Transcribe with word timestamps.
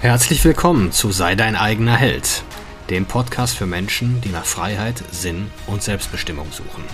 Herzlich 0.00 0.44
willkommen 0.44 0.92
zu 0.92 1.10
Sei 1.10 1.34
dein 1.34 1.56
eigener 1.56 1.96
Held, 1.96 2.44
dem 2.88 3.04
Podcast 3.04 3.56
für 3.56 3.66
Menschen, 3.66 4.20
die 4.20 4.28
nach 4.28 4.44
Freiheit, 4.44 5.02
Sinn 5.10 5.50
und 5.66 5.82
Selbstbestimmung 5.82 6.52
suchen. 6.52 6.84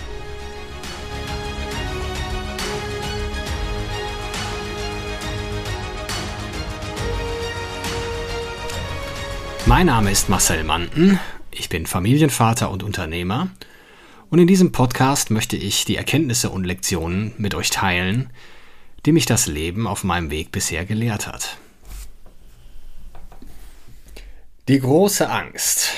Mein 9.67 9.85
Name 9.85 10.09
ist 10.09 10.27
Marcel 10.27 10.63
Manten, 10.63 11.19
ich 11.51 11.69
bin 11.69 11.85
Familienvater 11.85 12.71
und 12.71 12.81
Unternehmer 12.81 13.49
und 14.31 14.39
in 14.39 14.47
diesem 14.47 14.71
Podcast 14.71 15.29
möchte 15.29 15.57
ich 15.57 15.85
die 15.85 15.97
Erkenntnisse 15.97 16.49
und 16.49 16.63
Lektionen 16.63 17.33
mit 17.37 17.53
euch 17.53 17.69
teilen, 17.69 18.31
die 19.05 19.11
mich 19.11 19.27
das 19.27 19.45
Leben 19.45 19.85
auf 19.85 20.03
meinem 20.03 20.31
Weg 20.31 20.51
bisher 20.51 20.85
gelehrt 20.85 21.27
hat. 21.27 21.59
Die 24.67 24.79
große 24.79 25.29
Angst. 25.29 25.91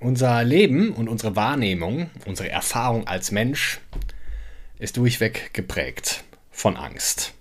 Unser 0.00 0.44
Leben 0.44 0.92
und 0.92 1.08
unsere 1.08 1.34
Wahrnehmung, 1.34 2.10
unsere 2.26 2.50
Erfahrung 2.50 3.06
als 3.06 3.30
Mensch 3.30 3.80
ist 4.78 4.98
durchweg 4.98 5.54
geprägt 5.54 6.22
von 6.50 6.76
Angst. 6.76 7.32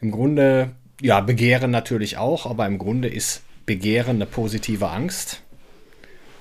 Im 0.00 0.10
Grunde, 0.10 0.72
ja, 1.00 1.20
Begehren 1.20 1.70
natürlich 1.70 2.16
auch, 2.16 2.46
aber 2.46 2.66
im 2.66 2.78
Grunde 2.78 3.06
ist 3.06 3.42
Begehren 3.64 4.16
eine 4.16 4.26
positive 4.26 4.88
Angst 4.88 5.40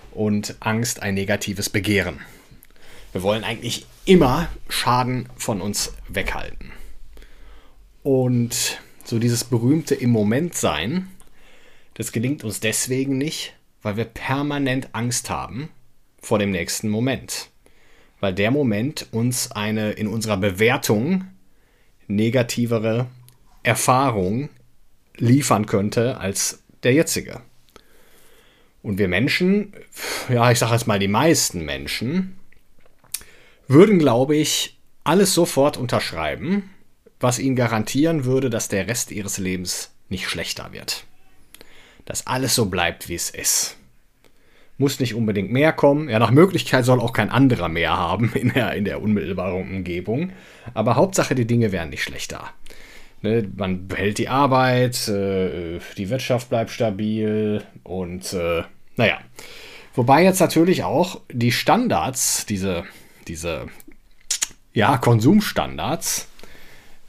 und 0.10 0.56
Angst 0.60 1.04
ein 1.04 1.14
negatives 1.14 1.70
Begehren. 1.70 2.20
Wir 3.12 3.22
wollen 3.22 3.44
eigentlich 3.44 3.86
immer 4.06 4.50
Schaden 4.70 5.30
von 5.36 5.62
uns 5.62 5.94
weghalten. 6.10 6.72
Und 8.02 8.82
so 9.04 9.20
dieses 9.20 9.44
berühmte 9.44 9.94
im 9.94 10.10
Moment 10.10 10.56
sein, 10.56 11.10
das 11.96 12.12
gelingt 12.12 12.44
uns 12.44 12.60
deswegen 12.60 13.18
nicht, 13.18 13.54
weil 13.82 13.98
wir 13.98 14.06
permanent 14.06 14.90
Angst 14.94 15.30
haben 15.30 15.70
vor 16.20 16.40
dem 16.40 16.52
nächsten 16.52 16.90
Moment. 16.90 17.50
Weil 18.20 18.34
der 18.34 18.52
Moment 18.52 19.08
uns 19.12 19.52
eine 19.52 19.92
in 19.92 20.08
unserer 20.08 20.38
Bewertung 20.38 21.26
negativere 22.08 23.08
Erfahrung 23.64 24.50
liefern 25.18 25.66
könnte 25.66 26.18
als 26.18 26.64
der 26.84 26.94
jetzige. 26.94 27.42
Und 28.82 28.98
wir 28.98 29.08
Menschen, 29.08 29.74
ja, 30.30 30.52
ich 30.52 30.60
sage 30.60 30.74
jetzt 30.74 30.88
mal 30.88 31.00
die 31.00 31.08
meisten 31.08 31.64
Menschen, 31.64 32.38
würden, 33.68 34.00
glaube 34.00 34.36
ich, 34.36 34.78
alles 35.04 35.34
sofort 35.34 35.78
unterschreiben, 35.78 36.70
was 37.20 37.40
ihnen 37.40 37.56
garantieren 37.56 38.26
würde, 38.26 38.50
dass 38.50 38.68
der 38.68 38.88
Rest 38.88 39.12
ihres 39.12 39.38
Lebens 39.38 39.92
nicht 40.10 40.28
schlechter 40.28 40.74
wird 40.74 41.06
dass 42.06 42.28
alles 42.28 42.56
so 42.56 42.66
bleibt, 42.68 43.10
wie 43.10 43.16
es 43.16 43.30
ist. 43.30 43.78
Muss 44.78 45.00
nicht 45.00 45.14
unbedingt 45.14 45.52
mehr 45.52 45.72
kommen. 45.72 46.10
Ja, 46.10 46.20
nach 46.20 46.32
Möglichkeit 46.32 46.84
soll 46.84 47.00
auch 47.00 47.14
kein 47.14 47.30
anderer 47.30 47.70
mehr 47.70 47.96
haben 47.96 48.34
in 48.34 48.54
der, 48.54 48.74
in 48.74 48.86
der 48.86 49.02
unmittelbaren 49.02 49.62
Umgebung. 49.62 50.32
Aber 50.74 50.96
Hauptsache, 50.96 51.36
die 51.36 51.48
Dinge 51.48 51.72
werden 51.72 51.90
nicht 51.90 52.04
schlechter. 52.04 52.50
Ne, 53.22 53.50
man 53.56 53.88
behält 53.88 54.18
die 54.18 54.28
Arbeit, 54.28 55.08
äh, 55.08 55.80
die 55.98 56.10
Wirtschaft 56.10 56.50
bleibt 56.50 56.72
stabil 56.72 57.64
und 57.84 58.34
äh, 58.34 58.64
naja. 58.98 59.20
Wobei 59.96 60.24
jetzt 60.24 60.40
natürlich 60.40 60.84
auch 60.84 61.22
die 61.32 61.52
Standards, 61.52 62.46
diese, 62.48 62.84
diese 63.28 63.68
ja, 64.74 64.98
Konsumstandards, 64.98 66.28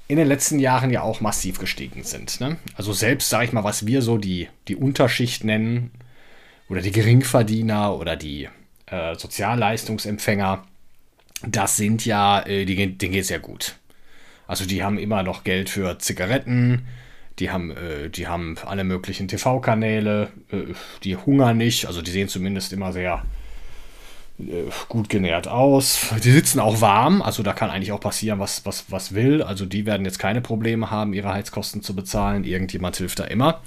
in 0.06 0.16
den 0.16 0.28
letzten 0.28 0.58
Jahren 0.58 0.90
ja 0.90 1.02
auch 1.02 1.20
massiv 1.20 1.58
gestiegen 1.58 2.04
sind. 2.04 2.40
Ne? 2.40 2.56
Also 2.76 2.92
selbst, 2.92 3.30
sage 3.30 3.46
ich 3.46 3.52
mal, 3.52 3.64
was 3.64 3.86
wir 3.86 4.02
so 4.02 4.18
die, 4.18 4.48
die 4.68 4.76
Unterschicht 4.76 5.44
nennen 5.44 5.90
oder 6.68 6.82
die 6.82 6.92
Geringverdiener 6.92 7.96
oder 7.96 8.16
die 8.16 8.48
äh, 8.86 9.14
Sozialleistungsempfänger, 9.14 10.64
das 11.46 11.76
sind 11.76 12.04
ja, 12.04 12.40
äh, 12.46 12.64
die, 12.64 12.74
denen 12.74 13.12
geht 13.12 13.22
es 13.22 13.30
ja 13.30 13.38
gut. 13.38 13.76
Also 14.46 14.66
die 14.66 14.82
haben 14.82 14.98
immer 14.98 15.22
noch 15.22 15.44
Geld 15.44 15.70
für 15.70 15.98
Zigaretten, 15.98 16.86
die 17.38 17.50
haben, 17.50 17.70
äh, 17.70 18.10
die 18.10 18.28
haben 18.28 18.56
alle 18.64 18.84
möglichen 18.84 19.26
TV-Kanäle, 19.26 20.28
äh, 20.50 20.74
die 21.02 21.16
hungern 21.16 21.56
nicht, 21.56 21.86
also 21.86 22.02
die 22.02 22.10
sehen 22.10 22.28
zumindest 22.28 22.72
immer 22.72 22.92
sehr 22.92 23.24
gut 24.88 25.08
genährt 25.08 25.46
aus. 25.46 26.08
Die 26.22 26.32
sitzen 26.32 26.58
auch 26.60 26.80
warm, 26.80 27.22
also 27.22 27.42
da 27.42 27.52
kann 27.52 27.70
eigentlich 27.70 27.92
auch 27.92 28.00
passieren, 28.00 28.40
was, 28.40 28.66
was, 28.66 28.86
was 28.90 29.14
will. 29.14 29.42
Also 29.42 29.64
die 29.64 29.86
werden 29.86 30.04
jetzt 30.04 30.18
keine 30.18 30.40
Probleme 30.40 30.90
haben, 30.90 31.12
ihre 31.12 31.32
Heizkosten 31.32 31.82
zu 31.82 31.94
bezahlen. 31.94 32.44
Irgendjemand 32.44 32.96
hilft 32.96 33.20
da 33.20 33.24
immer. 33.24 33.62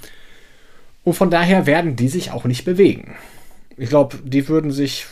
Und 1.04 1.14
von 1.14 1.30
daher 1.30 1.66
werden 1.66 1.96
die 1.96 2.08
sich 2.08 2.32
auch 2.32 2.44
nicht 2.44 2.64
bewegen. 2.64 3.16
Ich 3.76 3.88
glaube, 3.88 4.18
die 4.22 4.48
würden 4.48 4.70
sich, 4.70 5.06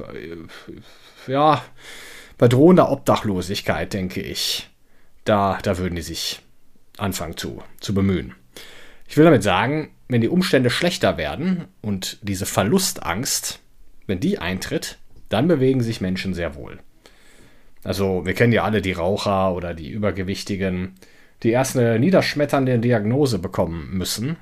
äh, 0.00 1.30
ja, 1.30 1.62
bei 2.36 2.48
drohender 2.48 2.90
Obdachlosigkeit, 2.90 3.92
denke 3.92 4.20
ich, 4.20 4.68
da, 5.24 5.58
da 5.62 5.78
würden 5.78 5.94
die 5.94 6.02
sich 6.02 6.40
anfangen 6.98 7.36
zu, 7.36 7.62
zu 7.80 7.94
bemühen. 7.94 8.34
Ich 9.08 9.16
will 9.16 9.24
damit 9.24 9.42
sagen, 9.42 9.90
wenn 10.08 10.20
die 10.20 10.28
Umstände 10.28 10.68
schlechter 10.68 11.16
werden 11.16 11.66
und 11.80 12.18
diese 12.22 12.44
Verlustangst 12.44 13.60
wenn 14.12 14.20
die 14.20 14.38
eintritt, 14.38 14.98
dann 15.30 15.48
bewegen 15.48 15.82
sich 15.82 16.02
Menschen 16.02 16.34
sehr 16.34 16.54
wohl. 16.54 16.78
Also 17.82 18.26
wir 18.26 18.34
kennen 18.34 18.52
ja 18.52 18.62
alle 18.62 18.82
die 18.82 18.92
Raucher 18.92 19.54
oder 19.54 19.72
die 19.72 19.88
Übergewichtigen, 19.88 20.94
die 21.42 21.50
erst 21.50 21.76
eine 21.78 21.98
niederschmetternde 21.98 22.78
Diagnose 22.78 23.38
bekommen 23.38 23.96
müssen, 23.96 24.36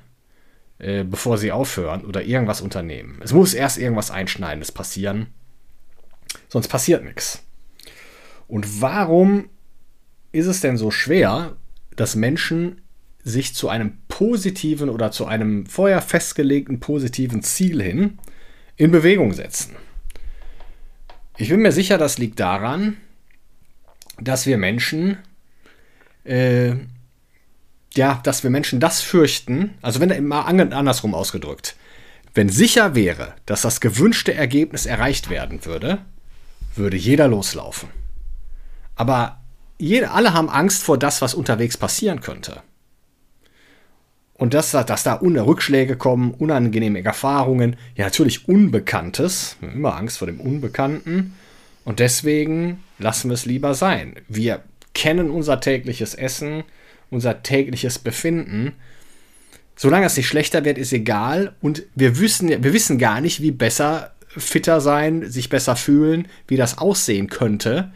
äh, 0.77 1.05
bevor 1.05 1.37
sie 1.37 1.53
aufhören 1.53 2.03
oder 2.03 2.21
irgendwas 2.23 2.59
unternehmen. 2.59 3.19
Es 3.23 3.31
muss 3.31 3.53
erst 3.53 3.77
irgendwas 3.77 4.11
Einschneidendes 4.11 4.73
passieren, 4.73 5.27
sonst 6.49 6.67
passiert 6.67 7.05
nichts. 7.05 7.41
Und 8.49 8.81
warum 8.81 9.49
ist 10.33 10.47
es 10.47 10.59
denn 10.59 10.75
so 10.75 10.91
schwer, 10.91 11.55
dass 11.95 12.17
Menschen 12.17 12.81
sich 13.23 13.55
zu 13.55 13.69
einem 13.69 13.99
positiven 14.09 14.89
oder 14.89 15.11
zu 15.11 15.25
einem 15.25 15.65
vorher 15.65 16.01
festgelegten 16.01 16.81
positiven 16.81 17.41
Ziel 17.41 17.81
hin 17.81 18.19
in 18.81 18.89
Bewegung 18.89 19.31
setzen. 19.31 19.75
Ich 21.37 21.49
bin 21.49 21.61
mir 21.61 21.71
sicher, 21.71 21.99
das 21.99 22.17
liegt 22.17 22.39
daran, 22.39 22.97
dass 24.19 24.47
wir 24.47 24.57
Menschen, 24.57 25.19
äh, 26.23 26.73
ja, 27.93 28.19
dass 28.23 28.41
wir 28.41 28.49
Menschen 28.49 28.79
das 28.79 29.01
fürchten, 29.01 29.75
also 29.83 29.99
wenn 29.99 30.09
immer 30.09 30.47
andersrum 30.47 31.13
ausgedrückt, 31.13 31.75
wenn 32.33 32.49
sicher 32.49 32.95
wäre, 32.95 33.35
dass 33.45 33.61
das 33.61 33.81
gewünschte 33.81 34.33
Ergebnis 34.33 34.87
erreicht 34.87 35.29
werden 35.29 35.63
würde, 35.63 35.99
würde 36.75 36.97
jeder 36.97 37.27
loslaufen. 37.27 37.89
Aber 38.95 39.41
jede, 39.77 40.09
alle 40.09 40.33
haben 40.33 40.49
Angst 40.49 40.81
vor 40.81 40.97
das, 40.97 41.21
was 41.21 41.35
unterwegs 41.35 41.77
passieren 41.77 42.19
könnte. 42.21 42.63
Und 44.41 44.55
dass, 44.55 44.71
dass 44.71 45.03
da 45.03 45.19
Rückschläge 45.21 45.97
kommen, 45.97 46.31
unangenehme 46.31 47.05
Erfahrungen, 47.05 47.75
ja 47.95 48.05
natürlich 48.05 48.47
Unbekanntes, 48.47 49.55
immer 49.61 49.95
Angst 49.95 50.17
vor 50.17 50.25
dem 50.25 50.41
Unbekannten. 50.41 51.35
Und 51.85 51.99
deswegen 51.99 52.81
lassen 52.97 53.29
wir 53.29 53.35
es 53.35 53.45
lieber 53.45 53.75
sein. 53.75 54.15
Wir 54.27 54.63
kennen 54.95 55.29
unser 55.29 55.59
tägliches 55.59 56.15
Essen, 56.15 56.63
unser 57.11 57.43
tägliches 57.43 57.99
Befinden. 57.99 58.73
Solange 59.75 60.07
es 60.07 60.17
nicht 60.17 60.27
schlechter 60.27 60.65
wird, 60.65 60.79
ist 60.79 60.91
egal. 60.91 61.53
Und 61.61 61.83
wir 61.93 62.19
wissen, 62.19 62.49
wir 62.49 62.73
wissen 62.73 62.97
gar 62.97 63.21
nicht, 63.21 63.43
wie 63.43 63.51
besser 63.51 64.15
fitter 64.27 64.81
sein, 64.81 65.29
sich 65.29 65.49
besser 65.49 65.75
fühlen, 65.75 66.27
wie 66.47 66.57
das 66.57 66.79
aussehen 66.79 67.27
könnte. 67.27 67.91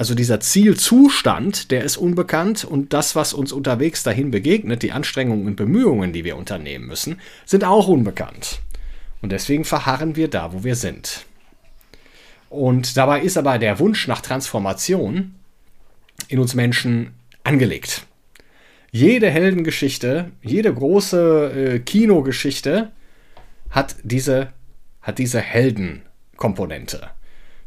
Also 0.00 0.14
dieser 0.14 0.40
Zielzustand, 0.40 1.70
der 1.70 1.84
ist 1.84 1.98
unbekannt 1.98 2.64
und 2.64 2.94
das, 2.94 3.14
was 3.16 3.34
uns 3.34 3.52
unterwegs 3.52 4.02
dahin 4.02 4.30
begegnet, 4.30 4.82
die 4.82 4.92
Anstrengungen 4.92 5.46
und 5.46 5.56
Bemühungen, 5.56 6.14
die 6.14 6.24
wir 6.24 6.38
unternehmen 6.38 6.86
müssen, 6.86 7.20
sind 7.44 7.64
auch 7.64 7.86
unbekannt. 7.86 8.60
Und 9.20 9.30
deswegen 9.30 9.66
verharren 9.66 10.16
wir 10.16 10.28
da, 10.28 10.54
wo 10.54 10.64
wir 10.64 10.74
sind. 10.74 11.26
Und 12.48 12.96
dabei 12.96 13.20
ist 13.20 13.36
aber 13.36 13.58
der 13.58 13.78
Wunsch 13.78 14.08
nach 14.08 14.22
Transformation 14.22 15.34
in 16.28 16.38
uns 16.38 16.54
Menschen 16.54 17.10
angelegt. 17.44 18.06
Jede 18.92 19.28
Heldengeschichte, 19.28 20.30
jede 20.42 20.72
große 20.72 21.74
äh, 21.74 21.78
Kinogeschichte 21.80 22.90
hat 23.68 23.96
diese, 24.02 24.48
hat 25.02 25.18
diese 25.18 25.40
Heldenkomponente. 25.40 27.10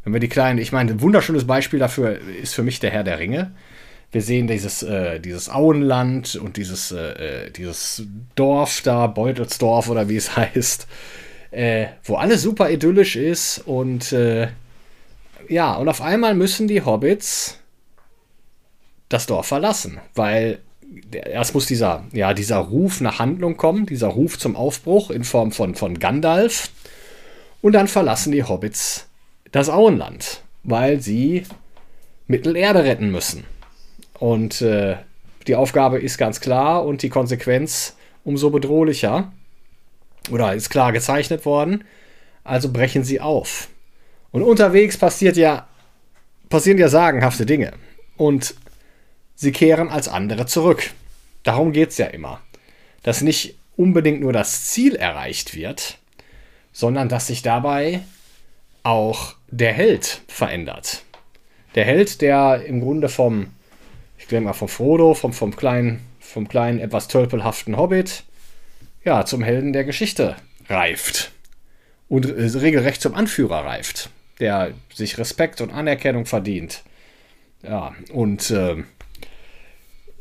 Wenn 0.04 0.12
wir 0.12 0.20
die 0.20 0.28
kleinen, 0.28 0.58
ich 0.58 0.72
meine, 0.72 0.92
ein 0.92 1.00
wunderschönes 1.00 1.46
Beispiel 1.46 1.78
dafür 1.78 2.18
ist 2.42 2.54
für 2.54 2.62
mich 2.62 2.78
der 2.78 2.90
Herr 2.90 3.04
der 3.04 3.18
Ringe. 3.18 3.52
Wir 4.12 4.22
sehen 4.22 4.46
dieses, 4.46 4.82
äh, 4.82 5.18
dieses 5.18 5.48
Auenland 5.48 6.36
und 6.36 6.56
dieses, 6.56 6.92
äh, 6.92 7.46
äh 7.46 7.50
dieses 7.50 8.04
Dorf 8.36 8.82
da, 8.82 9.06
Beutelsdorf 9.06 9.88
oder 9.88 10.08
wie 10.08 10.16
es 10.16 10.36
heißt, 10.36 10.86
äh, 11.50 11.86
wo 12.04 12.16
alles 12.16 12.42
super 12.42 12.70
idyllisch 12.70 13.16
ist 13.16 13.58
und 13.66 14.12
äh, 14.12 14.48
ja, 15.48 15.74
und 15.74 15.88
auf 15.88 16.00
einmal 16.00 16.34
müssen 16.34 16.68
die 16.68 16.82
Hobbits 16.82 17.58
das 19.08 19.26
Dorf 19.26 19.46
verlassen, 19.46 20.00
weil 20.14 20.60
erst 21.12 21.54
muss 21.54 21.66
dieser, 21.66 22.04
ja, 22.12 22.34
dieser 22.34 22.58
Ruf 22.58 23.00
nach 23.00 23.18
Handlung 23.18 23.56
kommen, 23.56 23.86
dieser 23.86 24.08
Ruf 24.08 24.38
zum 24.38 24.56
Aufbruch 24.56 25.10
in 25.10 25.24
Form 25.24 25.52
von, 25.52 25.74
von 25.74 25.98
Gandalf. 25.98 26.70
Und 27.62 27.72
dann 27.72 27.88
verlassen 27.88 28.32
die 28.32 28.44
Hobbits 28.44 29.06
das 29.54 29.70
Auenland, 29.70 30.42
weil 30.64 31.00
sie 31.00 31.44
Mittelerde 32.26 32.82
retten 32.82 33.12
müssen. 33.12 33.44
Und 34.18 34.60
äh, 34.62 34.96
die 35.46 35.54
Aufgabe 35.54 36.00
ist 36.00 36.18
ganz 36.18 36.40
klar 36.40 36.84
und 36.84 37.02
die 37.02 37.08
Konsequenz 37.08 37.94
umso 38.24 38.50
bedrohlicher. 38.50 39.32
Oder 40.28 40.54
ist 40.54 40.70
klar 40.70 40.90
gezeichnet 40.90 41.46
worden. 41.46 41.84
Also 42.42 42.72
brechen 42.72 43.04
sie 43.04 43.20
auf. 43.20 43.68
Und 44.32 44.42
unterwegs 44.42 44.98
passiert 44.98 45.36
ja, 45.36 45.68
passieren 46.48 46.78
ja 46.78 46.88
sagenhafte 46.88 47.46
Dinge. 47.46 47.74
Und 48.16 48.56
sie 49.36 49.52
kehren 49.52 49.88
als 49.88 50.08
andere 50.08 50.46
zurück. 50.46 50.90
Darum 51.44 51.70
geht 51.70 51.90
es 51.90 51.98
ja 51.98 52.06
immer. 52.06 52.40
Dass 53.04 53.20
nicht 53.20 53.56
unbedingt 53.76 54.20
nur 54.20 54.32
das 54.32 54.64
Ziel 54.64 54.96
erreicht 54.96 55.54
wird, 55.54 55.98
sondern 56.72 57.08
dass 57.08 57.28
sich 57.28 57.42
dabei 57.42 58.00
auch 58.82 59.34
der 59.56 59.72
Held 59.72 60.22
verändert. 60.26 61.02
Der 61.76 61.84
Held, 61.84 62.20
der 62.20 62.64
im 62.66 62.80
Grunde 62.80 63.08
vom, 63.08 63.52
ich 64.18 64.26
denke 64.26 64.46
mal 64.46 64.52
vom 64.52 64.68
Frodo, 64.68 65.14
vom, 65.14 65.32
vom, 65.32 65.54
kleinen, 65.54 66.00
vom 66.18 66.48
kleinen, 66.48 66.80
etwas 66.80 67.08
tölpelhaften 67.08 67.76
Hobbit, 67.76 68.24
ja, 69.04 69.24
zum 69.24 69.42
Helden 69.42 69.72
der 69.72 69.84
Geschichte 69.84 70.36
reift. 70.68 71.30
Und 72.08 72.26
äh, 72.26 72.58
regelrecht 72.58 73.00
zum 73.00 73.14
Anführer 73.14 73.64
reift, 73.64 74.10
der 74.40 74.72
sich 74.92 75.18
Respekt 75.18 75.60
und 75.60 75.70
Anerkennung 75.70 76.26
verdient. 76.26 76.82
Ja, 77.62 77.94
und 78.12 78.50
äh, 78.50 78.82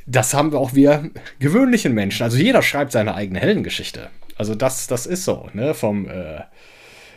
das 0.06 0.34
haben 0.34 0.52
wir 0.52 0.60
auch 0.60 0.76
wir 0.76 1.10
gewöhnlichen 1.40 1.94
Menschen. 1.94 2.24
Also 2.24 2.38
jeder 2.38 2.62
schreibt 2.62 2.92
seine 2.92 3.16
eigene 3.16 3.40
Heldengeschichte. 3.40 4.10
Also 4.38 4.54
das, 4.54 4.88
das 4.88 5.08
ist 5.08 5.26
so, 5.26 5.50
ne? 5.54 5.74
Vom, 5.74 6.08
äh, 6.08 6.42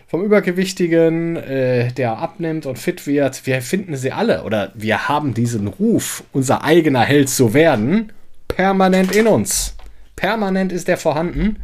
vom 0.07 0.23
Übergewichtigen, 0.23 1.37
äh, 1.37 1.93
der 1.93 2.19
abnimmt 2.19 2.67
und 2.67 2.79
fit 2.79 3.07
wird. 3.07 3.47
Wir 3.47 3.61
finden 3.61 3.97
sie 3.97 4.13
alle 4.13 4.45
oder 4.45 4.73
wir 4.75 5.09
haben 5.09 5.35
diesen 5.35 5.67
Ruf, 5.67 6.25
unser 6.33 6.63
eigener 6.63 7.03
Held 7.03 7.29
zu 7.29 7.55
werden, 7.55 8.13
permanent 8.49 9.15
in 9.15 9.27
uns. 9.27 9.77
Permanent 10.15 10.73
ist 10.73 10.89
der 10.89 10.97
vorhanden 10.97 11.57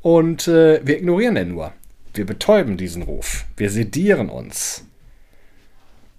und 0.00 0.48
äh, 0.48 0.80
wir 0.84 0.98
ignorieren 0.98 1.34
den 1.34 1.48
nur. 1.48 1.72
Wir 2.14 2.26
betäuben 2.26 2.76
diesen 2.76 3.02
Ruf. 3.02 3.44
Wir 3.56 3.70
sedieren 3.70 4.28
uns. 4.28 4.84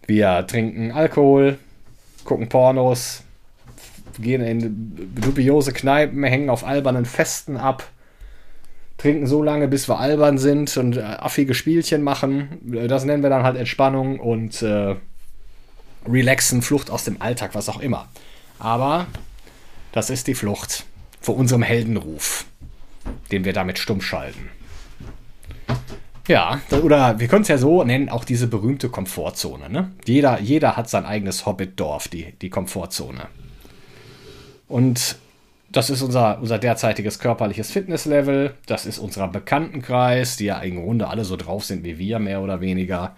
Wir 0.05 0.45
trinken 0.47 0.91
Alkohol, 0.91 1.57
gucken 2.25 2.49
Pornos, 2.49 3.23
gehen 4.19 4.41
in 4.41 5.15
dubiose 5.15 5.71
Kneipen, 5.73 6.23
hängen 6.23 6.49
auf 6.49 6.65
albernen 6.65 7.05
Festen 7.05 7.57
ab, 7.57 7.89
trinken 9.01 9.25
so 9.25 9.41
lange, 9.41 9.67
bis 9.67 9.89
wir 9.89 9.99
albern 9.99 10.37
sind 10.37 10.77
und 10.77 10.97
äh, 10.97 11.01
affige 11.01 11.55
Spielchen 11.55 12.03
machen. 12.03 12.59
Das 12.87 13.03
nennen 13.03 13.23
wir 13.23 13.31
dann 13.31 13.43
halt 13.43 13.57
Entspannung 13.57 14.19
und 14.19 14.61
äh, 14.61 14.95
Relaxen, 16.07 16.61
Flucht 16.61 16.91
aus 16.91 17.03
dem 17.03 17.19
Alltag, 17.19 17.55
was 17.55 17.67
auch 17.67 17.79
immer. 17.81 18.07
Aber 18.59 19.07
das 19.91 20.11
ist 20.11 20.27
die 20.27 20.35
Flucht 20.35 20.85
vor 21.19 21.35
unserem 21.35 21.63
Heldenruf, 21.63 22.45
den 23.31 23.43
wir 23.43 23.53
damit 23.53 23.79
stumm 23.79 24.01
schalten. 24.01 24.49
Ja, 26.27 26.61
oder 26.83 27.19
wir 27.19 27.27
können 27.27 27.41
es 27.41 27.47
ja 27.47 27.57
so 27.57 27.83
nennen, 27.83 28.07
auch 28.07 28.23
diese 28.23 28.45
berühmte 28.45 28.89
Komfortzone. 28.89 29.67
Ne? 29.69 29.91
Jeder, 30.05 30.39
jeder 30.39 30.77
hat 30.77 30.89
sein 30.89 31.05
eigenes 31.05 31.47
Hobbit-Dorf, 31.47 32.07
die, 32.07 32.33
die 32.39 32.51
Komfortzone. 32.51 33.27
Und 34.67 35.17
das 35.71 35.89
ist 35.89 36.01
unser, 36.01 36.39
unser 36.41 36.57
derzeitiges 36.57 37.19
körperliches 37.19 37.71
Fitnesslevel. 37.71 38.53
Das 38.65 38.85
ist 38.85 38.99
unser 38.99 39.27
Bekanntenkreis, 39.27 40.37
die 40.37 40.45
ja 40.45 40.59
im 40.59 40.83
Grunde 40.83 41.07
alle 41.07 41.25
so 41.25 41.35
drauf 41.35 41.65
sind 41.65 41.83
wie 41.83 41.97
wir, 41.97 42.19
mehr 42.19 42.41
oder 42.41 42.61
weniger. 42.61 43.15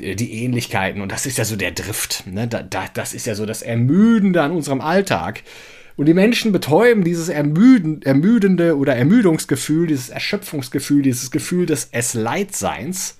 Äh, 0.00 0.14
die 0.14 0.44
Ähnlichkeiten. 0.44 1.00
Und 1.00 1.12
das 1.12 1.26
ist 1.26 1.38
ja 1.38 1.44
so 1.44 1.56
der 1.56 1.72
Drift. 1.72 2.26
Ne? 2.26 2.48
Da, 2.48 2.62
da, 2.62 2.84
das 2.92 3.14
ist 3.14 3.26
ja 3.26 3.34
so 3.34 3.46
das 3.46 3.62
Ermüdende 3.62 4.42
an 4.42 4.52
unserem 4.52 4.80
Alltag. 4.80 5.42
Und 5.96 6.06
die 6.06 6.14
Menschen 6.14 6.52
betäuben 6.52 7.02
dieses 7.02 7.28
Ermüden, 7.28 8.02
ermüdende 8.02 8.76
oder 8.76 8.94
Ermüdungsgefühl, 8.94 9.88
dieses 9.88 10.10
Erschöpfungsgefühl, 10.10 11.02
dieses 11.02 11.32
Gefühl 11.32 11.66
des 11.66 11.88
Es-Leidseins 11.90 13.18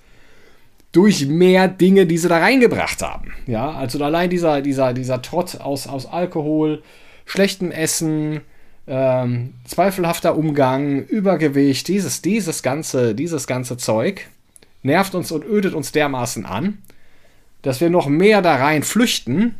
durch 0.93 1.27
mehr 1.27 1.67
Dinge, 1.67 2.05
die 2.05 2.17
sie 2.17 2.29
da 2.29 2.39
reingebracht 2.39 3.01
haben. 3.01 3.33
Ja, 3.47 3.71
also 3.71 4.01
allein 4.03 4.29
dieser, 4.29 4.61
dieser, 4.61 4.93
dieser 4.93 5.21
Trott 5.21 5.59
aus, 5.59 5.87
aus 5.87 6.05
Alkohol, 6.05 6.81
schlechtem 7.25 7.71
Essen, 7.71 8.41
ähm, 8.89 9.53
zweifelhafter 9.65 10.35
Umgang, 10.35 11.03
Übergewicht, 11.03 11.87
dieses, 11.87 12.23
dieses, 12.23 12.63
ganze, 12.63 13.13
dieses 13.13 13.45
ganze 13.45 13.77
Zeug 13.77 14.27
nervt 14.81 15.13
uns 15.13 15.31
und 15.31 15.45
ödet 15.45 15.75
uns 15.75 15.91
dermaßen 15.91 16.45
an, 16.45 16.79
dass 17.61 17.81
wir 17.81 17.91
noch 17.91 18.07
mehr 18.07 18.41
da 18.41 18.55
rein 18.55 18.81
flüchten, 18.81 19.55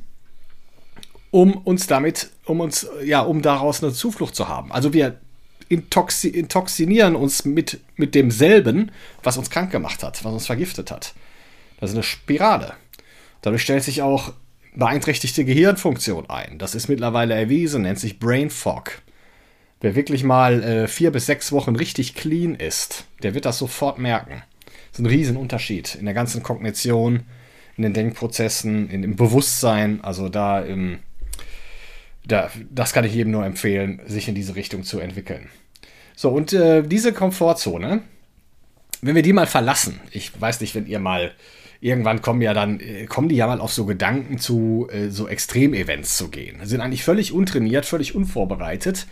um 1.29 1.53
uns 1.53 1.85
damit, 1.85 2.31
um 2.45 2.59
uns, 2.59 2.87
ja, 3.03 3.21
um 3.21 3.43
daraus 3.43 3.83
eine 3.83 3.93
Zuflucht 3.93 4.35
zu 4.35 4.47
haben. 4.47 4.71
Also 4.71 4.93
wir 4.93 5.19
intoxi 5.67 6.29
intoxinieren 6.29 7.15
uns 7.15 7.45
mit, 7.45 7.79
mit 7.97 8.15
demselben, 8.15 8.91
was 9.21 9.37
uns 9.37 9.51
krank 9.51 9.71
gemacht 9.71 10.01
hat, 10.01 10.23
was 10.25 10.33
uns 10.33 10.47
vergiftet 10.47 10.89
hat. 10.89 11.13
Das 11.79 11.91
ist 11.91 11.95
eine 11.95 12.03
Spirale. 12.03 12.73
Dadurch 13.43 13.61
stellt 13.61 13.83
sich 13.83 14.01
auch 14.01 14.33
beeinträchtigte 14.75 15.45
Gehirnfunktion 15.45 16.29
ein. 16.31 16.57
Das 16.57 16.73
ist 16.73 16.89
mittlerweile 16.89 17.35
erwiesen, 17.35 17.83
nennt 17.83 17.99
sich 17.99 18.17
Brain 18.17 18.49
Fog. 18.49 19.01
Wer 19.81 19.95
wirklich 19.95 20.23
mal 20.23 20.61
äh, 20.61 20.87
vier 20.87 21.11
bis 21.11 21.25
sechs 21.25 21.51
Wochen 21.51 21.75
richtig 21.75 22.13
clean 22.13 22.55
ist, 22.55 23.05
der 23.23 23.33
wird 23.33 23.45
das 23.45 23.57
sofort 23.57 23.97
merken. 23.97 24.43
Das 24.65 24.99
ist 24.99 25.05
ein 25.05 25.05
Riesenunterschied 25.05 25.95
in 25.95 26.05
der 26.05 26.13
ganzen 26.13 26.43
Kognition, 26.43 27.21
in 27.77 27.83
den 27.83 27.93
Denkprozessen, 27.93 28.89
in, 28.89 29.03
im 29.03 29.15
Bewusstsein. 29.15 30.03
Also 30.03 30.27
da, 30.27 30.59
im, 30.59 30.99
da, 32.25 32.51
das 32.69 32.91
kann 32.91 33.05
ich 33.05 33.13
jedem 33.13 33.31
nur 33.31 33.45
empfehlen, 33.45 34.01
sich 34.05 34.27
in 34.27 34.35
diese 34.35 34.55
Richtung 34.55 34.83
zu 34.83 34.99
entwickeln. 34.99 35.47
So, 36.13 36.29
und 36.29 36.51
äh, 36.51 36.83
diese 36.83 37.13
Komfortzone, 37.13 38.01
wenn 39.01 39.15
wir 39.15 39.21
die 39.21 39.31
mal 39.31 39.47
verlassen, 39.47 40.01
ich 40.11 40.39
weiß 40.39 40.59
nicht, 40.59 40.75
wenn 40.75 40.87
ihr 40.87 40.99
mal 40.99 41.31
irgendwann 41.79 42.21
kommen 42.21 42.41
ja 42.41 42.53
dann, 42.53 42.81
äh, 42.81 43.05
kommen 43.05 43.29
die 43.29 43.37
ja 43.37 43.47
mal 43.47 43.61
auf 43.61 43.71
so 43.71 43.85
Gedanken 43.85 44.39
zu, 44.39 44.89
äh, 44.91 45.07
so 45.07 45.29
Extremevents 45.29 46.17
zu 46.17 46.27
gehen. 46.27 46.59
Sind 46.63 46.81
eigentlich 46.81 47.05
völlig 47.05 47.31
untrainiert, 47.31 47.85
völlig 47.85 48.13
unvorbereitet 48.13 49.07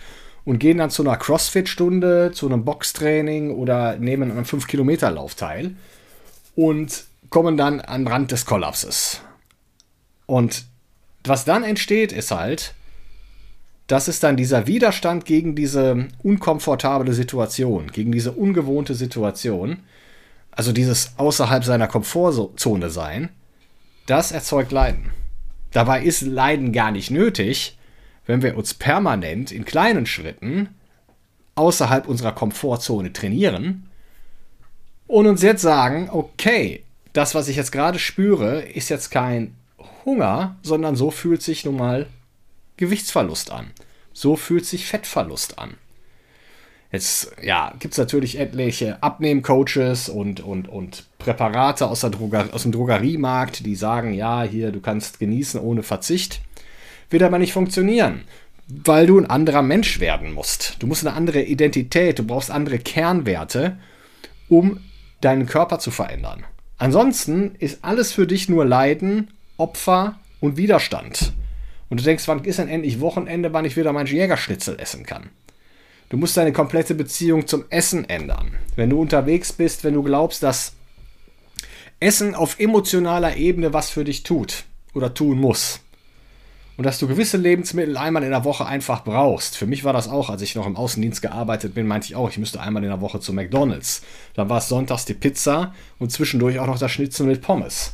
und 0.48 0.60
gehen 0.60 0.78
dann 0.78 0.90
zu 0.90 1.04
einer 1.04 1.18
Crossfit-Stunde, 1.18 2.32
zu 2.34 2.46
einem 2.46 2.64
Boxtraining 2.64 3.52
oder 3.52 3.98
nehmen 3.98 4.32
an 4.32 4.38
einem 4.38 4.46
5-Kilometer-Lauf 4.46 5.36
teil 5.36 5.76
und 6.56 7.04
kommen 7.30 7.58
dann 7.58 7.82
an 7.82 8.04
den 8.04 8.08
Rand 8.08 8.32
des 8.32 8.46
Kollapses. 8.46 9.20
Und 10.26 10.64
was 11.26 11.44
dann 11.44 11.66
entsteht, 11.66 12.14
ist 12.14 12.32
halt, 12.32 12.76
das 13.88 14.08
ist 14.08 14.24
dann 14.24 14.38
dieser 14.38 14.68
Widerstand 14.68 15.26
gegen 15.26 15.54
diese 15.54 16.08
unkomfortable 16.24 17.12
Situation, 17.12 17.92
gegen 17.92 18.14
diese 18.14 18.32
ungewohnte 18.32 18.96
Situation, 18.96 19.80
also 20.52 20.72
dieses 20.72 21.12
außerhalb 21.18 21.66
seiner 21.66 21.90
Komfortzone 21.90 22.90
sein, 22.90 23.28
das 24.06 24.32
erzeugt 24.32 24.72
Leiden. 24.72 25.12
Dabei 25.74 26.04
ist 26.04 26.22
Leiden 26.22 26.72
gar 26.72 26.92
nicht 26.92 27.12
nötig, 27.12 27.77
wenn 28.28 28.44
wir 28.44 28.56
uns 28.56 28.76
permanent 28.76 29.52
in 29.52 29.66
kleinen 29.66 30.06
Schritten 30.06 30.70
außerhalb 31.56 32.08
unserer 32.08 32.34
Komfortzone 32.34 33.12
trainieren 33.12 33.90
und 35.08 35.26
uns 35.26 35.42
jetzt 35.42 35.64
sagen, 35.64 36.10
okay, 36.12 36.84
das, 37.14 37.34
was 37.34 37.48
ich 37.48 37.56
jetzt 37.56 37.72
gerade 37.72 37.98
spüre, 37.98 38.62
ist 38.62 38.90
jetzt 38.90 39.10
kein 39.10 39.56
Hunger, 40.06 40.58
sondern 40.62 40.96
so 40.96 41.10
fühlt 41.10 41.42
sich 41.42 41.66
nun 41.66 41.78
mal 41.78 42.06
Gewichtsverlust 42.76 43.52
an. 43.52 43.72
So 44.14 44.36
fühlt 44.36 44.66
sich 44.66 44.86
Fettverlust 44.86 45.58
an. 45.58 45.76
Jetzt 46.92 47.32
ja, 47.42 47.74
gibt 47.80 47.94
es 47.94 47.98
natürlich 47.98 48.40
etliche 48.40 49.02
Abnehmcoaches 49.04 50.10
und, 50.10 50.40
und, 50.40 50.70
und 50.70 51.06
Präparate 51.18 51.88
aus, 51.88 52.02
Droger 52.02 52.50
aus 52.54 52.64
dem 52.64 52.72
Drogeriemarkt, 52.72 53.66
die 53.66 53.76
sagen, 53.76 54.14
ja, 54.14 54.44
hier, 54.44 54.72
du 54.72 54.80
kannst 54.80 55.20
genießen 55.20 55.60
ohne 55.60 55.84
Verzicht. 55.84 56.42
Wird 57.10 57.24
aber 57.24 57.40
nicht 57.40 57.54
funktionieren, 57.54 58.22
weil 58.68 59.08
du 59.08 59.18
ein 59.20 59.30
anderer 59.30 59.62
Mensch 59.62 60.00
werden 60.00 60.34
musst. 60.34 60.76
Du 60.80 60.88
musst 60.88 61.06
eine 61.06 61.16
andere 61.16 61.44
Identität, 61.44 62.20
du 62.20 62.24
brauchst 62.24 62.52
andere 62.52 62.80
Kernwerte, 62.80 63.78
um 64.50 64.80
deinen 65.22 65.46
Körper 65.46 65.80
zu 65.80 65.92
verändern. 65.92 66.44
Ansonsten 66.78 67.56
ist 67.60 67.84
alles 67.84 68.12
für 68.12 68.28
dich 68.28 68.50
nur 68.50 68.66
Leiden, 68.66 69.32
Opfer 69.58 70.20
und 70.40 70.58
Widerstand. 70.58 71.34
Und 71.90 72.02
du 72.02 72.04
denkst, 72.04 72.28
wann 72.28 72.44
ist 72.44 72.60
denn 72.60 72.68
endlich 72.68 73.00
Wochenende, 73.00 73.54
wann 73.54 73.66
ich 73.66 73.78
wieder 73.78 73.94
meinen 73.94 74.08
Jägerschnitzel 74.08 74.80
essen 74.80 75.06
kann? 75.06 75.30
Du 76.10 76.18
musst 76.18 76.38
deine 76.38 76.54
komplette 76.54 76.96
Beziehung 76.96 77.48
zum 77.48 77.66
Essen 77.70 78.08
ändern. 78.10 78.52
Wenn 78.76 78.90
du 78.90 79.02
unterwegs 79.02 79.52
bist, 79.52 79.84
wenn 79.84 79.94
du 79.94 80.04
glaubst, 80.04 80.44
dass 80.44 80.74
Essen 82.00 82.36
auf 82.36 82.60
emotionaler 82.60 83.36
Ebene 83.38 83.74
was 83.74 83.90
für 83.90 84.04
dich 84.04 84.24
tut 84.24 84.66
oder 84.94 85.14
tun 85.14 85.40
muss. 85.40 85.82
Und 86.78 86.86
dass 86.86 87.00
du 87.00 87.08
gewisse 87.08 87.38
Lebensmittel 87.38 87.98
einmal 87.98 88.24
in 88.24 88.30
der 88.30 88.44
Woche 88.44 88.66
einfach 88.66 89.04
brauchst. 89.04 89.58
Für 89.58 89.66
mich 89.66 89.84
war 89.84 89.94
das 89.94 90.08
auch, 90.08 90.30
als 90.30 90.44
ich 90.44 90.56
noch 90.56 90.68
im 90.68 90.78
Außendienst 90.78 91.24
gearbeitet 91.24 91.74
bin, 91.74 91.88
meinte 91.88 92.06
ich 92.06 92.16
auch, 92.16 92.30
ich 92.30 92.38
müsste 92.38 92.62
einmal 92.62 92.84
in 92.84 92.90
der 92.90 93.02
Woche 93.02 93.20
zu 93.20 93.34
McDonald's. 93.34 94.04
Dann 94.36 94.48
war 94.48 94.60
es 94.60 94.70
sonntags 94.70 95.06
die 95.06 95.16
Pizza 95.16 95.74
und 95.98 96.12
zwischendurch 96.12 96.60
auch 96.60 96.68
noch 96.68 96.78
das 96.78 96.92
Schnitzel 96.92 97.26
mit 97.26 97.42
Pommes. 97.42 97.94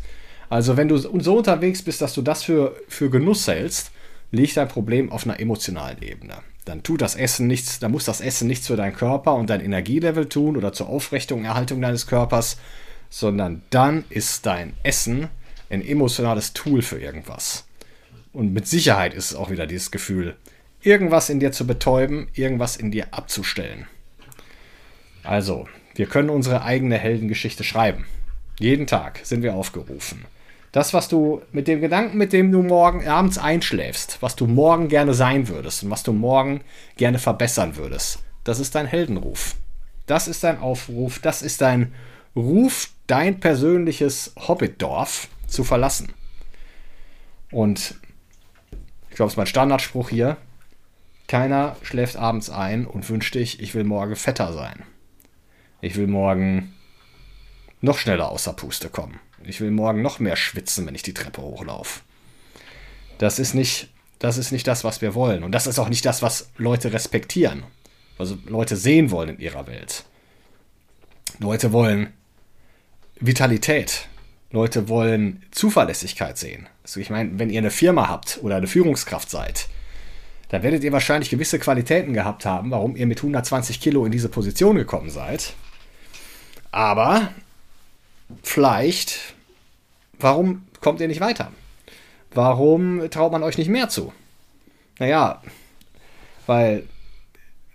Also 0.50 0.76
wenn 0.76 0.90
du 0.90 0.98
so 0.98 1.10
unterwegs 1.10 1.82
bist, 1.82 2.02
dass 2.02 2.14
du 2.14 2.22
das 2.22 2.44
für, 2.44 2.76
für 2.90 3.10
Genuss 3.10 3.48
hältst, 3.48 3.92
liegt 4.32 4.58
dein 4.58 4.68
Problem 4.68 5.12
auf 5.12 5.26
einer 5.26 5.40
emotionalen 5.40 6.02
Ebene. 6.02 6.36
Dann 6.66 6.84
tut 6.84 7.02
das 7.02 7.16
Essen 7.16 7.48
nichts, 7.48 7.80
dann 7.80 7.92
muss 7.92 8.06
das 8.06 8.20
Essen 8.22 8.48
nichts 8.48 8.68
für 8.68 8.76
deinen 8.76 8.96
Körper 8.96 9.34
und 9.36 9.50
dein 9.50 9.62
Energielevel 9.62 10.28
tun 10.28 10.58
oder 10.58 10.74
zur 10.74 10.90
Aufrichtung 10.90 11.40
und 11.40 11.46
Erhaltung 11.46 11.82
deines 11.82 12.08
Körpers, 12.08 12.58
sondern 13.10 13.62
dann 13.70 14.04
ist 14.10 14.46
dein 14.46 14.74
Essen 14.84 15.30
ein 15.70 15.86
emotionales 15.86 16.54
Tool 16.54 16.82
für 16.82 17.00
irgendwas. 17.00 17.66
Und 18.34 18.52
mit 18.52 18.68
Sicherheit 18.68 19.14
ist 19.14 19.32
es 19.32 19.36
auch 19.36 19.52
wieder 19.52 19.68
dieses 19.68 19.92
Gefühl, 19.92 20.36
irgendwas 20.82 21.30
in 21.30 21.40
dir 21.40 21.52
zu 21.52 21.66
betäuben, 21.66 22.28
irgendwas 22.34 22.76
in 22.76 22.92
dir 22.92 23.14
abzustellen. 23.14 23.88
Also, 25.24 25.68
wir 25.96 26.08
können 26.08 26.30
unsere 26.30 26.64
eigene 26.64 26.98
Heldengeschichte 26.98 27.64
schreiben. 27.64 28.06
Jeden 28.60 28.88
Tag 28.88 29.20
sind 29.24 29.44
wir 29.44 29.54
aufgerufen. 29.54 30.26
Das, 30.72 30.94
was 30.94 31.08
du 31.08 31.44
mit 31.52 31.68
dem 31.68 31.82
Gedanken, 31.82 32.18
mit 32.18 32.34
dem 32.34 32.52
du 32.52 32.64
morgen 32.64 33.08
abends 33.08 33.38
einschläfst, 33.38 34.18
was 34.22 34.36
du 34.36 34.48
morgen 34.48 34.90
gerne 34.90 35.14
sein 35.14 35.48
würdest 35.48 35.84
und 35.84 35.92
was 35.92 36.02
du 36.02 36.14
morgen 36.14 36.62
gerne 36.98 37.20
verbessern 37.20 37.76
würdest, 37.78 38.20
das 38.44 38.60
ist 38.60 38.74
dein 38.74 38.88
Heldenruf. 38.88 39.56
Das 40.08 40.28
ist 40.28 40.44
dein 40.44 40.60
Aufruf, 40.60 41.20
das 41.20 41.44
ist 41.44 41.62
dein 41.62 41.94
Ruf, 42.36 42.90
dein 43.06 43.40
persönliches 43.40 44.34
Hobbitdorf 44.36 45.28
zu 45.48 45.64
verlassen. 45.64 46.12
Und 47.52 47.96
ich 49.14 49.18
glaube, 49.18 49.28
es 49.28 49.34
ist 49.34 49.38
mein 49.38 49.46
Standardspruch 49.46 50.10
hier. 50.10 50.38
Keiner 51.28 51.78
schläft 51.84 52.16
abends 52.16 52.50
ein 52.50 52.88
und 52.88 53.08
wünscht 53.12 53.36
dich, 53.36 53.60
ich 53.60 53.76
will 53.76 53.84
morgen 53.84 54.16
fetter 54.16 54.52
sein. 54.54 54.82
Ich 55.82 55.96
will 55.98 56.08
morgen 56.08 56.74
noch 57.80 58.00
schneller 58.00 58.30
außer 58.30 58.54
Puste 58.54 58.90
kommen. 58.90 59.20
Ich 59.44 59.62
will 59.62 59.70
morgen 59.70 60.02
noch 60.02 60.18
mehr 60.18 60.36
schwitzen, 60.36 60.88
wenn 60.88 60.96
ich 60.96 61.04
die 61.04 61.14
Treppe 61.14 61.44
hochlaufe. 61.44 62.02
Das 63.20 63.38
ist 63.38 63.54
nicht, 63.54 63.90
das 64.18 64.40
ist 64.40 64.52
nicht 64.52 64.66
das, 64.66 64.84
was 64.84 65.00
wir 65.04 65.14
wollen. 65.14 65.44
Und 65.44 65.52
das 65.52 65.68
ist 65.68 65.78
auch 65.78 65.90
nicht 65.90 66.08
das, 66.08 66.24
was 66.24 66.50
Leute 66.58 66.92
respektieren. 66.92 67.66
Also 68.18 68.40
Leute 68.48 68.76
sehen 68.76 69.12
wollen 69.12 69.30
in 69.30 69.40
ihrer 69.40 69.68
Welt. 69.68 70.06
Leute 71.38 71.72
wollen 71.72 72.14
Vitalität. 73.20 74.08
Leute 74.50 74.90
wollen 74.90 75.44
Zuverlässigkeit 75.52 76.40
sehen. 76.40 76.68
Also 76.84 77.00
ich 77.00 77.10
meine, 77.10 77.40
wenn 77.40 77.50
ihr 77.50 77.60
eine 77.60 77.72
Firma 77.72 78.10
habt 78.10 78.40
oder 78.42 78.58
eine 78.58 78.68
Führungskraft 78.68 79.30
seid, 79.30 79.68
dann 80.50 80.64
werdet 80.64 80.84
ihr 80.84 80.92
wahrscheinlich 80.92 81.30
gewisse 81.30 81.58
Qualitäten 81.58 82.14
gehabt 82.14 82.46
haben, 82.46 82.70
warum 82.72 82.96
ihr 82.96 83.08
mit 83.08 83.18
120 83.20 83.80
Kilo 83.80 84.06
in 84.06 84.12
diese 84.12 84.30
Position 84.30 84.76
gekommen 84.76 85.10
seid. 85.10 85.54
Aber 86.72 87.30
vielleicht, 88.44 89.34
warum 90.20 90.68
kommt 90.82 91.02
ihr 91.02 91.08
nicht 91.08 91.22
weiter? 91.22 91.52
Warum 92.32 93.10
traut 93.10 93.32
man 93.32 93.44
euch 93.44 93.58
nicht 93.58 93.70
mehr 93.70 93.90
zu? 93.90 94.14
Naja, 95.00 95.42
weil 96.46 96.84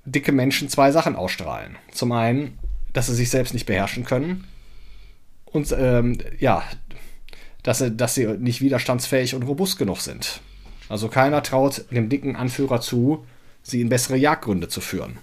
dicke 0.05 0.33
Menschen 0.33 0.69
zwei 0.69 0.91
Sachen 0.93 1.17
ausstrahlen. 1.17 1.77
Zum 1.93 2.12
einen, 2.12 2.59
dass 2.93 3.07
sie 3.07 3.15
sich 3.15 3.31
selbst 3.31 3.55
nicht 3.55 3.67
beherrschen 3.67 4.05
können 4.05 4.45
und 5.47 5.75
ähm, 5.77 6.19
ja, 6.38 6.62
dass 7.62 7.79
sie, 7.79 7.97
dass 7.97 8.15
sie 8.15 8.27
nicht 8.27 8.61
widerstandsfähig 8.61 9.35
und 9.35 9.43
robust 9.43 9.79
genug 9.79 10.00
sind. 10.00 10.41
Also 10.88 11.09
keiner 11.09 11.43
traut 11.43 11.85
dem 11.91 12.09
dicken 12.09 12.37
Anführer 12.37 12.81
zu, 12.81 13.27
sie 13.62 13.81
in 13.81 13.88
bessere 13.88 14.17
Jagdgründe 14.17 14.69
zu 14.69 14.81
führen. 14.81 15.19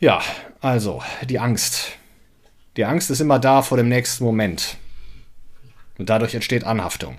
Ja, 0.00 0.20
also 0.60 1.02
die 1.28 1.38
Angst. 1.38 1.92
Die 2.76 2.84
Angst 2.84 3.10
ist 3.10 3.20
immer 3.20 3.38
da 3.38 3.62
vor 3.62 3.78
dem 3.78 3.88
nächsten 3.88 4.24
Moment. 4.24 4.76
Und 5.98 6.10
dadurch 6.10 6.34
entsteht 6.34 6.64
Anhaftung. 6.64 7.18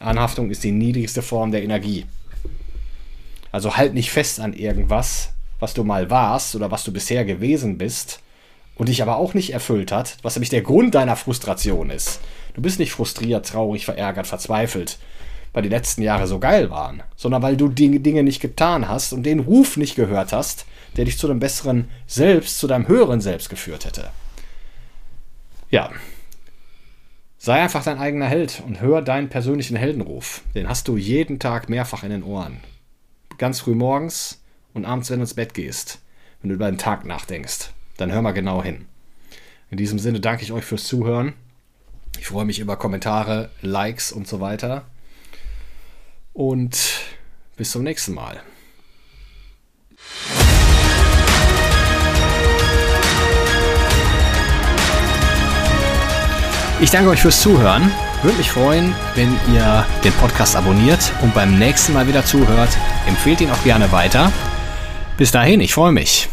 Anhaftung 0.00 0.50
ist 0.50 0.64
die 0.64 0.72
niedrigste 0.72 1.22
Form 1.22 1.50
der 1.50 1.62
Energie. 1.62 2.06
Also 3.50 3.76
halt 3.76 3.94
nicht 3.94 4.10
fest 4.10 4.40
an 4.40 4.52
irgendwas, 4.52 5.30
was 5.58 5.72
du 5.74 5.84
mal 5.84 6.10
warst 6.10 6.54
oder 6.54 6.70
was 6.70 6.84
du 6.84 6.92
bisher 6.92 7.24
gewesen 7.24 7.78
bist, 7.78 8.20
und 8.78 8.88
dich 8.88 9.02
aber 9.02 9.16
auch 9.16 9.34
nicht 9.34 9.52
erfüllt 9.52 9.92
hat, 9.92 10.16
was 10.22 10.36
nämlich 10.36 10.50
der 10.50 10.62
Grund 10.62 10.94
deiner 10.94 11.16
Frustration 11.16 11.90
ist. 11.90 12.20
Du 12.58 12.62
bist 12.62 12.80
nicht 12.80 12.90
frustriert, 12.90 13.46
traurig, 13.46 13.84
verärgert, 13.84 14.26
verzweifelt, 14.26 14.98
weil 15.52 15.62
die 15.62 15.68
letzten 15.68 16.02
Jahre 16.02 16.26
so 16.26 16.40
geil 16.40 16.70
waren, 16.70 17.04
sondern 17.14 17.40
weil 17.40 17.56
du 17.56 17.68
die 17.68 18.00
Dinge 18.00 18.24
nicht 18.24 18.40
getan 18.40 18.88
hast 18.88 19.12
und 19.12 19.22
den 19.22 19.38
Ruf 19.38 19.76
nicht 19.76 19.94
gehört 19.94 20.32
hast, 20.32 20.66
der 20.96 21.04
dich 21.04 21.18
zu 21.18 21.30
einem 21.30 21.38
besseren 21.38 21.88
Selbst, 22.08 22.58
zu 22.58 22.66
deinem 22.66 22.88
höheren 22.88 23.20
Selbst 23.20 23.48
geführt 23.48 23.84
hätte. 23.84 24.10
Ja. 25.70 25.92
Sei 27.38 27.62
einfach 27.62 27.84
dein 27.84 27.98
eigener 27.98 28.26
Held 28.26 28.60
und 28.66 28.80
hör 28.80 29.02
deinen 29.02 29.28
persönlichen 29.28 29.76
Heldenruf. 29.76 30.42
Den 30.56 30.68
hast 30.68 30.88
du 30.88 30.96
jeden 30.96 31.38
Tag 31.38 31.68
mehrfach 31.68 32.02
in 32.02 32.10
den 32.10 32.24
Ohren. 32.24 32.56
Ganz 33.38 33.60
früh 33.60 33.76
morgens 33.76 34.42
und 34.74 34.84
abends, 34.84 35.10
wenn 35.10 35.20
du 35.20 35.22
ins 35.22 35.34
Bett 35.34 35.54
gehst, 35.54 36.00
wenn 36.42 36.48
du 36.48 36.56
über 36.56 36.68
den 36.68 36.78
Tag 36.78 37.04
nachdenkst 37.04 37.70
dann 37.98 38.12
hör 38.12 38.22
mal 38.22 38.32
genau 38.32 38.62
hin. 38.62 38.86
In 39.70 39.76
diesem 39.76 39.98
Sinne 39.98 40.20
danke 40.20 40.42
ich 40.42 40.52
euch 40.52 40.64
fürs 40.64 40.84
Zuhören. 40.84 41.34
Ich 42.18 42.26
freue 42.26 42.44
mich 42.44 42.58
über 42.58 42.76
Kommentare, 42.76 43.50
Likes 43.62 44.12
und 44.12 44.26
so 44.26 44.40
weiter. 44.40 44.84
Und 46.32 46.78
bis 47.56 47.70
zum 47.70 47.82
nächsten 47.82 48.14
Mal. 48.14 48.40
Ich 56.80 56.90
danke 56.90 57.10
euch 57.10 57.20
fürs 57.20 57.40
Zuhören. 57.40 57.90
Würde 58.22 58.38
mich 58.38 58.50
freuen, 58.50 58.94
wenn 59.16 59.32
ihr 59.52 59.84
den 60.04 60.12
Podcast 60.14 60.54
abonniert 60.54 61.12
und 61.22 61.34
beim 61.34 61.58
nächsten 61.58 61.92
Mal 61.92 62.06
wieder 62.06 62.24
zuhört. 62.24 62.70
Empfehlt 63.06 63.40
ihn 63.40 63.50
auch 63.50 63.62
gerne 63.64 63.90
weiter. 63.90 64.32
Bis 65.16 65.32
dahin, 65.32 65.60
ich 65.60 65.74
freue 65.74 65.92
mich. 65.92 66.28